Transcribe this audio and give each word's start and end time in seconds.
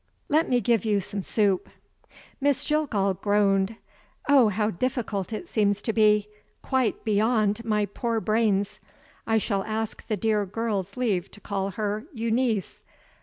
Let 0.29 0.49
me 0.49 0.61
give 0.61 0.83
you 0.83 0.99
some 0.99 1.21
soup." 1.21 1.69
Miss 2.39 2.65
Jillgall 2.65 3.13
groaned. 3.21 3.75
"Oh, 4.27 4.49
how 4.49 4.71
difficult 4.71 5.31
it 5.31 5.47
seems 5.47 5.79
to 5.83 5.93
be! 5.93 6.27
Quite 6.63 7.03
beyond 7.05 7.63
my 7.63 7.85
poor 7.85 8.19
brains! 8.19 8.79
I 9.27 9.37
shall 9.37 9.63
ask 9.63 10.07
the 10.07 10.17
dear 10.17 10.43
girl's 10.47 10.97
leave 10.97 11.29
to 11.29 11.39
call 11.39 11.69
her 11.77 12.07
Euneece. 12.15 12.81